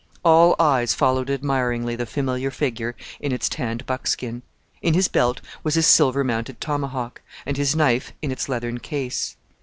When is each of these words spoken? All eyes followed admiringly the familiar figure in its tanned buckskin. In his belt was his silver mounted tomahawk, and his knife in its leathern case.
All 0.25 0.55
eyes 0.59 0.95
followed 0.95 1.29
admiringly 1.29 1.95
the 1.95 2.07
familiar 2.07 2.49
figure 2.49 2.95
in 3.19 3.31
its 3.31 3.47
tanned 3.47 3.85
buckskin. 3.85 4.41
In 4.81 4.95
his 4.95 5.07
belt 5.07 5.41
was 5.63 5.75
his 5.75 5.85
silver 5.85 6.23
mounted 6.23 6.59
tomahawk, 6.59 7.21
and 7.45 7.55
his 7.55 7.75
knife 7.75 8.11
in 8.19 8.31
its 8.31 8.49
leathern 8.49 8.79
case. 8.79 9.37